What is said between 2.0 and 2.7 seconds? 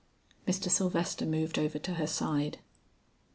side.